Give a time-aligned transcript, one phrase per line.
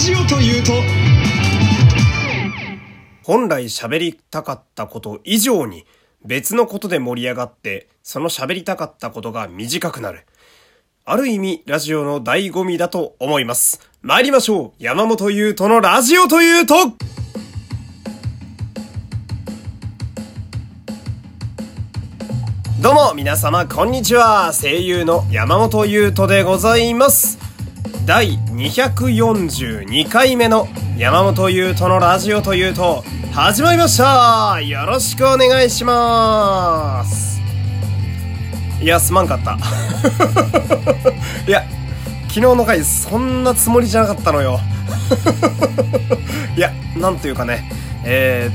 [0.00, 0.72] ジオというと
[3.22, 5.84] 本来喋りたかったこと以上に
[6.24, 10.26] 別のことで盛り上がって、その喋りたかったことが短くなる。
[11.04, 13.90] ある意味、ラジオの醍醐味だと思います。
[14.00, 16.74] 参りましょう山本優斗のラジオというと
[22.80, 24.52] どうも、皆様、こんにちは。
[24.54, 27.39] 声優の山本優斗でございます。
[28.10, 30.66] 第242回目の
[30.98, 37.40] 山本優斗のラジオというと、始まりましたよろしくお願いします
[38.82, 39.56] いや、すまんかった。
[41.46, 41.64] いや、
[42.22, 44.58] 昨日の回、そんなつもりじゃなかったのよ。
[46.58, 47.70] いや、なんというかね、
[48.02, 48.50] え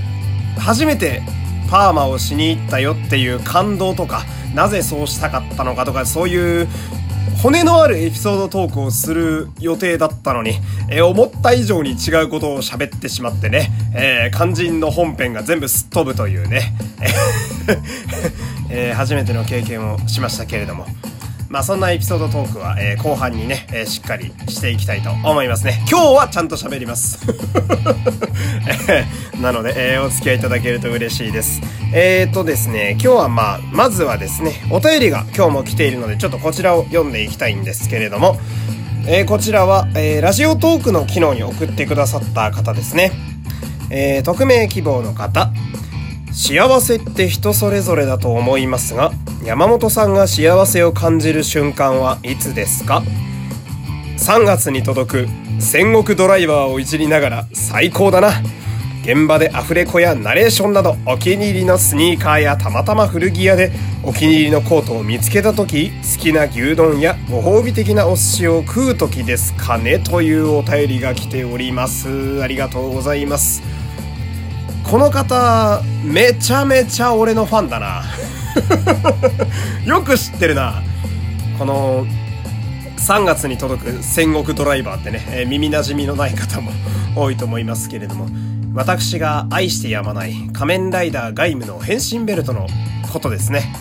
[0.57, 1.23] ー、初めて
[1.69, 6.67] パーマをしに行ったよっていう感動とか、なぜそうしたかったのかとか、そういう
[7.41, 10.55] 骨のあるエピソードトークをする予定だったのに、
[10.89, 16.73] えー思った以上に違うことを喋ってしまってね、えー肝心の本編が全部すっ飛ぶというね、
[18.69, 20.85] えー 初めての経験をしましたけれども。
[21.55, 25.85] まあそんなエピソードトークは、えー後半にね、えーしっかりしていきたいと思いますね。
[25.89, 27.17] 今日はちゃんと喋ります。
[29.41, 31.61] なので、えーお付き合いいただけると嬉しいです。
[31.93, 38.37] えーとですね、今日はまあ、まずはですね、お便りが今日も来ているので、ちょっとこちらを読んでいきたいんですけれども、
[39.07, 43.13] えーこちらは、えーラジオトークの機能に送ってくださった方ですね。
[43.89, 45.53] えー匿名希望の方、
[46.35, 49.13] 幸せって人それぞれだと思いますが、
[49.45, 53.03] 山本さんが幸せを感じる瞬間はいつですか
[54.17, 55.27] ?3 月に届く
[55.59, 58.33] 戦国ドライバーをいじりながら最高だな。
[59.03, 63.71] 現場でアフレコやナレーションなどお気に入りのスニーカーやたまたま古着屋で
[64.03, 69.99] お気に入りのコートを見つけた時好きな牛丼やご褒美的なお寿司を食う時ですかね？
[69.99, 72.41] というお便りが来ております。
[72.43, 73.84] ありがとうございます。
[74.89, 78.03] この方、めちゃめちゃ俺のファンだな。
[79.83, 80.83] よく知ってるな。
[81.57, 82.05] この、
[82.99, 86.71] 3月に届く戦国ドライバーってね、えー耳馴染みのない方も
[87.15, 88.27] 多いと思いますけれども、
[88.75, 92.67] 私が愛してやまない仮面ライダーガイムの変身ベルトの
[93.11, 93.73] ことですね。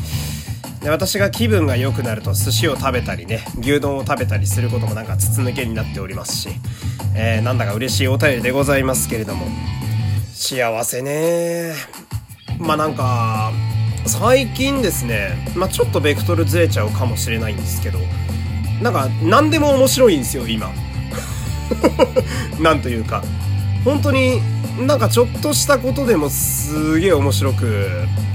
[0.83, 6.49] で私が気分が良くなると寿司を食べたりね、牛丼を食べたりすることもなんか筒抜けになっておりますし、
[7.15, 9.47] えーなんだか嬉しいお便りでございますけれども、
[10.35, 11.75] 幸せね。
[12.59, 13.53] まあなんか
[14.05, 18.01] 最近ですねまあちょっとベクトルずれちゃうかもしれないんですけど
[18.83, 20.73] なんか何でも面白いんですよ今。
[22.61, 23.23] なんというか。
[23.85, 24.41] 本当に
[24.87, 27.87] なんかちょっとしたことでもすげえ面白く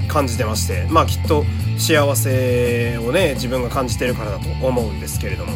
[0.08, 1.44] 感じてましてまあきっと
[1.76, 5.52] 幸せをね自分が感じてるからだと思うんですけれども。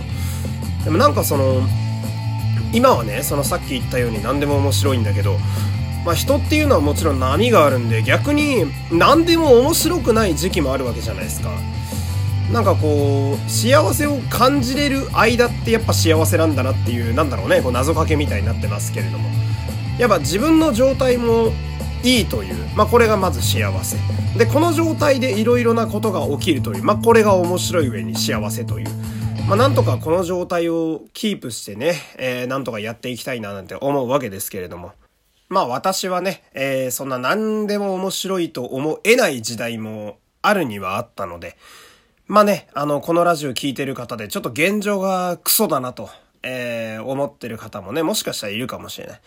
[0.84, 1.66] でもなんかその
[2.75, 5.38] 今はねそのさっき言ったように何でも面白いんだけど
[6.04, 11.50] まあ人っていうのはもちろん波があるんで逆に何でも面白くない時期もあるわけじゃないですか。
[12.53, 19.28] なんかこう幸せを感じれる間ってやっぱ幸せなんだなっていうなんだろうねこう謎かけみたいになってますけれども。
[19.98, 21.53] やっぱ自分の状態も
[22.03, 23.97] いいというまあこれがまず幸せ。
[24.37, 28.88] でこの状態でいろいろなことが起きるというまあこれが面白い上に幸せという。
[29.48, 34.93] まあなんとかこの状態をキープしてね、えーなんとかやっていきたいななんて思うわけですけれども。
[35.54, 41.56] まあ私はね、えーそんな何でも面白いと思えない時代もあるにはあったので、
[42.26, 46.10] まあね、あの、このラジオ聞いてる方でちょっと現状がクソだなと、
[46.43, 49.20] えー思ってる方もね、もしかしたらいるかもしれない。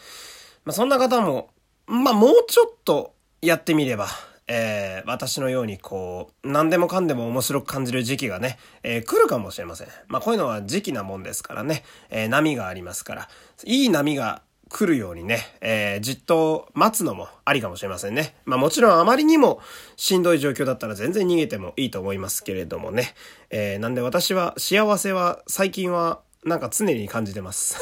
[0.65, 1.49] まあそんな方も、
[1.85, 4.07] まあもうちょっとやってみれば、
[4.47, 9.87] えー私のようにこう、何でもかんでも面白く感じる時期がね、えー来るかもしれません。
[10.09, 13.29] まあこういうのは時期なもんですからね、えー波がありますから、
[13.63, 18.35] いい波が来るようにね、えーじっと待つのもありかもしれませんね。
[18.45, 19.59] まあもちろんあまりにも
[19.95, 23.13] しんどい状況だったら全然逃げてもいいと思いますけれどもね。
[23.49, 27.77] えーなんで私は幸せは最近はなんか常に感じてます。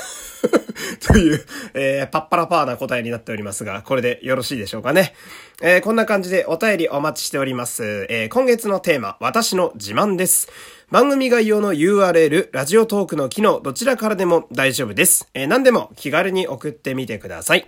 [1.07, 5.13] という、えーパッパラパーな答えになっておりますが、これでよろしいでしょうかね。
[5.61, 8.05] えーこんな感じでお便りお待ちしております。
[8.09, 10.49] えー今月のテーマ、私の自慢です。
[10.91, 15.27] 番組概要の URL、ラジオトークの機能、どちらからでも大丈夫です。
[15.33, 17.67] えー何でも気軽に送ってみてください。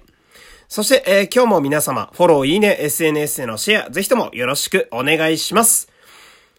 [0.67, 5.89] そして、えー今日も皆様、フォロー、いいね、SNS へのシェア、ぜひともよろしくお願いします。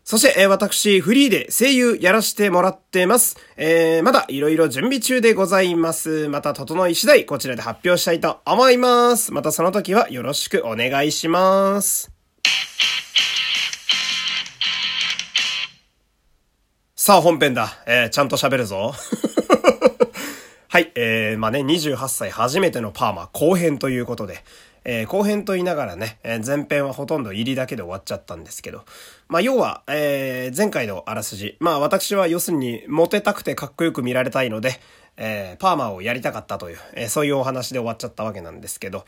[0.02, 3.36] そして、えー私、フリーで声優やらせてもらってます。
[3.56, 6.28] えー、まだいろいろ準備中でございます。
[6.28, 9.32] また整い次第、こちらで発表したいと思います。
[9.32, 12.10] またその時はよろしくお願いします。
[17.08, 17.70] さあ、本編だ。
[17.86, 18.92] えー、ちゃんと喋るぞ。
[20.68, 24.44] はい、えー、まあね、28歳初めてのパーマ後編ということで、
[24.84, 28.84] えー、後編と言いながらね、えー、前編はほとんど入りだけで終わっちゃったんですけど、
[29.26, 34.78] まあ要は、えー、前回のあらすじ、まあ私は要するにモテたくてかっこよく見られたいので、
[35.16, 39.06] えー、パーマをやりたかったという、えー、そういうお話で終わっちゃったわけなんですけど、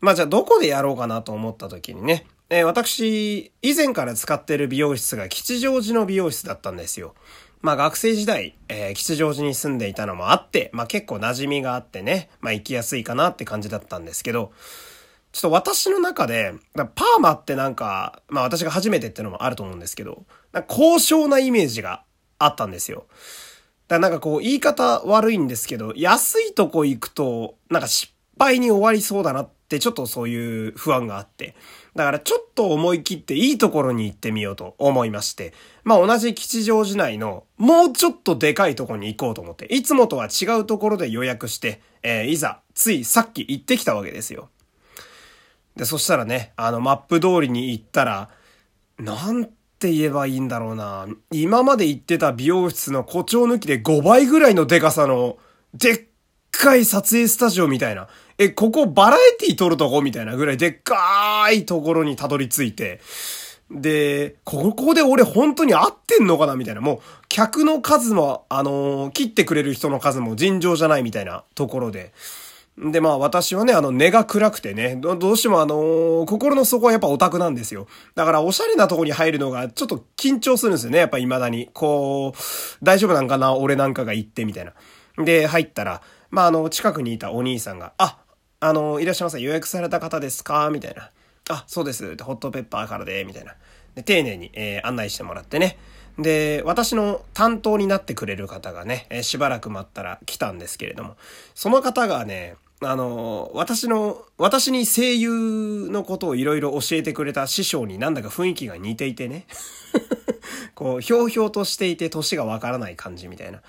[0.00, 7.14] まあじゃあどこでやろうかなと思った時にね、えー、私、以前から使ってる美容室が吉祥寺の美容室だったんですよ。
[7.62, 14.52] まあ学生時代、えー、吉祥寺に住んでいたのもあって、まあ結構馴染みがあってね、まあ行きやすいかなって感じだったんですけど、
[15.32, 20.26] ちょっと私の中で、パーマってなんか、まあ私が初めてってのもあると思うんですけど、
[20.68, 22.04] 高尚なイメージが
[22.38, 23.06] あったんですよ。
[23.88, 31.54] だからなんかこう言い方悪いんですけど、安いとこ行くと、なんか失敗に終わりそうだなってちょっとそういう不安があって。
[31.94, 35.52] だからちょっと思い切っていいところに行ってみようと思いまして。
[35.84, 44.48] まあ同じ吉祥寺内のもうちょっとでかいところに行こうと思って、いつもとは違うところで予約して、えー、いざ、ついさっき行ってきたわけですよ。
[45.76, 48.30] で、そしたらね、あのマップ通りに行ったら、
[48.98, 49.46] なん
[49.78, 51.06] て言えばいいんだろうな。
[51.30, 55.36] 今まで行ってた美容室の誇張抜きで5倍ぐらいのデカさの、
[55.74, 56.04] でっ
[56.58, 58.08] かい撮影スタジオみたいな。
[58.38, 63.00] え、ここバラエティ撮るとこみたいなぐらいでっかーいところにたどり着いて。
[63.70, 66.80] で、ここで俺本当に合ってんのかなみたいな。
[66.80, 72.12] もう、客の数も、あのー、切ってくれる人の数も尋常じゃないみたいなところで。
[72.76, 77.86] で、まあ私はね、あの、根が暗くてね、どうしてもあのー、心の底はやっぱオタクなんですよ。
[78.16, 81.70] だからおしゃれなとこに入るのがちょっと緊張するんですよね、やっぱ未だに。
[81.72, 83.54] こう、大丈夫なんかな？
[83.54, 84.72] 俺なんかが行って、みたいな。
[85.24, 88.18] で、入ったら、まああの、近くにいたお兄さんが、あ、
[88.60, 90.70] あの、いらっしゃいませ、予約された方ですか？
[90.70, 91.10] みたいな。
[91.50, 92.16] あ、そうです。
[92.22, 93.54] ホットペッパーからで、みたいな。
[93.94, 95.78] で、丁寧に、えー、案内してもらってね。
[96.18, 101.16] で、私の担当になってくれる方がね、えー、しばらく待ったら来たんですけれども、
[101.54, 109.46] その方がね、あの、私の、私に声優のことをいろいろ教えてくれた師匠になんだか雰囲気が似ていてね。
[110.74, 113.62] こう、ひょうひょうとしていて年がわからない感じみたいな。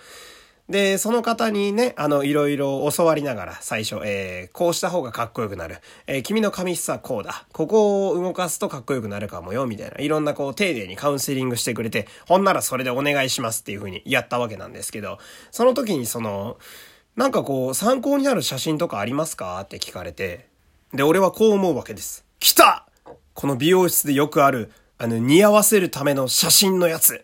[0.68, 5.78] で、その方にね、あの、いろいろ教わりながら、最初、えー、こうした方がかっこよくなる。
[6.08, 7.46] えー、君の髪質はこうだ。
[7.54, 9.98] ここを動かすとかっこよくなるかもよ、みたいな。
[10.00, 15.20] いろんなこう、丁寧にカウンセリングしてくれて、ほんならそれでお願いしますっていう風にやったわけなんですけど、
[15.52, 16.58] その時にその、
[17.16, 19.62] なんかこう、参考になる写真とかありますか？
[19.62, 20.48] って聞かれて、
[20.94, 22.26] で、俺はこう思うわけです。
[22.40, 22.88] 来た
[23.36, 27.24] この美容室でよくある、あの、似合わせるための写真のやつ。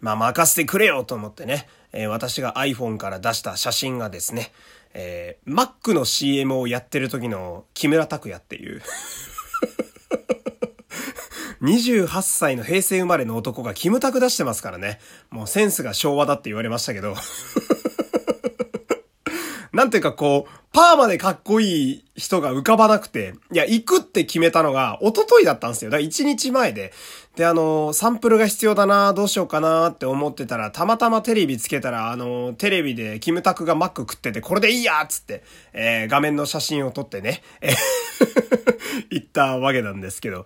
[0.00, 4.52] まあ、任せてくれよと思ってね、えー、私が iPhone から出した写真がですね、
[4.94, 8.82] えー、Mac の CM をやってる時の木村拓哉っていう
[11.62, 14.98] 28歳の平成生まれの男がキムタク出してますからね。
[15.30, 17.14] もうセンスが昭和だって言われましたけど
[19.72, 25.90] なんていうかこう、パーマでかっこいい人が浮かばなくて、いや、行くって決めたのが、一昨日だったんですよ。
[25.90, 26.92] だから1日前で。
[27.36, 35.42] で、あの、サンプルが必要だなどうしようかなって思ってたら、たまたまテレビつけたら、あの、テレビでキムタクがマック食ってて、これでいいやっつって、
[35.72, 37.74] えー、画面の写真を撮ってね、え
[39.10, 40.44] 行ったわけなんですけど。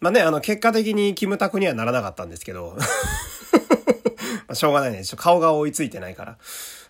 [0.00, 2.76] まあね、あの、結果的にキムタクにはならなかったんですけど。
[4.46, 5.02] まあしょうがないね。
[5.16, 6.36] 顔が追いついてないから。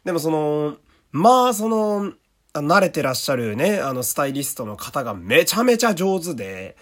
[0.04, 0.76] でもその、
[1.14, 2.12] まあ、その、
[2.54, 6.76] 慣れてらっしゃるね、あの、スタイリストの方がめちゃめちゃ上手で、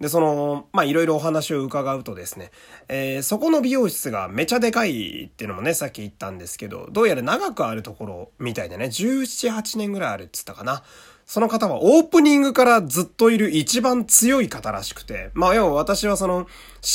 [0.00, 2.50] で、その、まあ、いろいろお話を伺うとですね、
[2.88, 10.82] えー、そこの美容室がめちゃでかいっていうのもね、さっき言ったんですけど、どうやら長くあるところみたいでね、17、8年ぐらいあるっつったかな。
[11.26, 16.46] その方はオープニングからずっといる一番強い方らしくて、まあ要は私はその、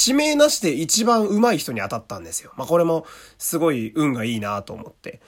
[0.07, 2.51] 指名なしで一番上手い人に当たったんですよ。
[2.57, 3.05] まあこれも
[3.37, 5.21] すごい運がいいなと思って。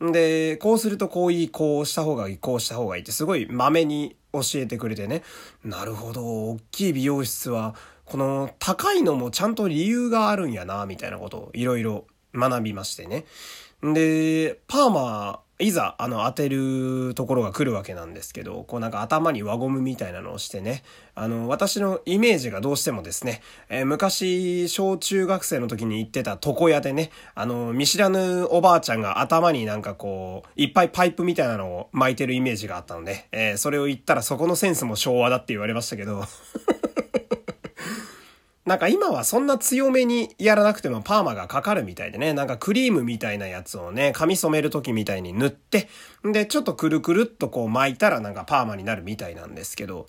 [0.00, 5.22] で、こうするとこういい、こうした方がいい、こうした方がいいってすごいまめに教えてくれてね。
[5.64, 7.74] なるほど、大きい美容室は、
[8.06, 13.26] この高いのもちゃんと理由があるんやな、みたいなことをいろいろ学びましてね。
[13.82, 20.82] で、パーマいざ、あの、当てるところが来るわけなんですけど、こうなんか頭に輪ゴムみたいなのをしてね、
[21.14, 36.24] あの、私のイメージがどうしてもですね、えー、昔、小中学生の時に行ってた床屋でね、あの、見知らぬおばあちゃんが頭になんかこう、いっぱいパイプみたいなのを巻いてるイメージがあったので、えー、それを言ったらそこのセンスも昭和だって言われましたけど、
[38.66, 45.88] なんか今はそんな強めにやらなくてもパーマがかかるみたいでね、なんかクリームみたいなやつをね、髪染める時みたいに塗って、
[46.24, 50.06] で、ちょっとくるくるっとこう巻いたらなんかパーマになるみたいなんですけど、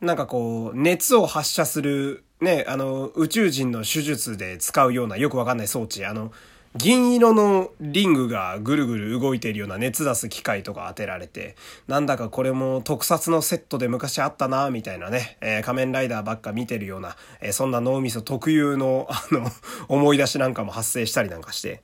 [0.00, 6.32] なんかこう、熱を発射する、ね、あの、宇宙人の手術で使うようなよくわかんない装置、あの、
[6.76, 11.54] 銀色のリングがぐるぐる動いているような熱出す機械とか当てられて、
[11.86, 19.48] なんだかこれも特撮のセットで昔あったな、みたいなね、えー、仮面ライダーばっか見てるような、えー、そんな脳みそ特有の、あの、
[19.86, 21.82] 思い出しなんかも発生したりなんかして。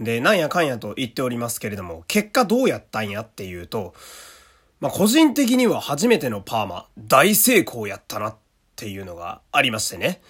[0.00, 3.94] で、なんやかんやと言っておりますけれども、結果どうやったんやっていうと、
[4.80, 8.36] まあ、個人的には初めてのパーマ、大成功やったなっ
[8.74, 10.22] ていうのがありましてね。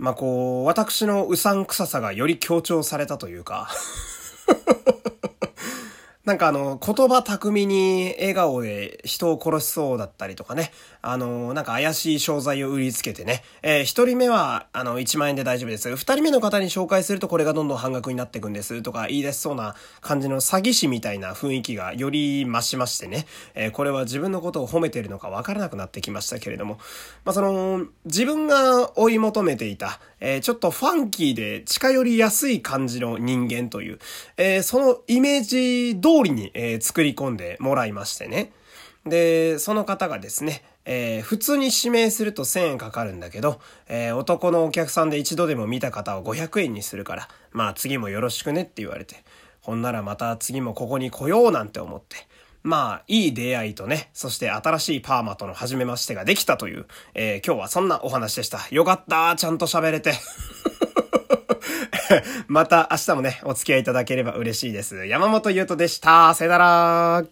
[0.00, 3.68] まあ、こう、私のうさんくささがより強調されたというか。
[6.30, 10.70] なんかあの、言葉巧みに笑顔で人を殺しそうだったりとかね。
[11.02, 13.42] あの、なんか怪しい商材を売りつけてね。
[13.62, 15.96] えー、一人目は、あの、1万円で大丈夫です。
[15.96, 23.26] 二人目の方に紹介するとこれがどんどん半額になっていくんですとか言い出しそうな感じの詐欺師みたいな雰囲気がより増しましてね。
[23.56, 26.78] え、これは自分のことを褒めてるのかわからなくなってきましたけれども。
[27.24, 33.98] ま、その、自分が追い求めていた、え、ちょっとファンキーで近寄りやすい感じの人間という、
[34.36, 38.52] え、そのイメージ通りに、えー、作り込んでもらいましてね。
[39.06, 49.16] で、その方がですね、えー、普通に指名すると1000円かかるんだけど、えー、男のお客さんで一度でも見た方を500円にするから、まあ次もよろしくねって言われて、
[49.60, 52.16] ほんならまた次もここに来ようなんて思って、
[52.62, 58.60] まあ、いい出会いとね、そして新しいパーマとの初めましてができたという、えー、今日はそんなお話でした。
[58.70, 60.12] よかったちゃんと喋れて。
[62.48, 65.06] また明日もね、お付き合いいただければ嬉しいです。
[65.06, 66.34] 山本優斗でした。
[66.34, 67.24] さよなら